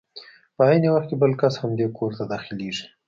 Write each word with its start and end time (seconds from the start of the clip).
په 0.55 0.61
عین 0.69 0.83
وخت 0.91 1.07
کې 1.09 1.15
بل 1.21 1.31
کس 1.41 1.53
همدې 1.61 1.85
کور 1.97 2.11
ته 2.17 2.23
داخلېږي. 2.33 2.85